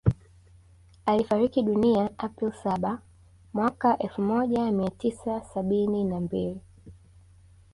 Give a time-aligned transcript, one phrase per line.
[1.05, 3.01] Alifariki dunia April saba
[3.53, 6.61] mwaka elfu moja mia tisa sabini na mbili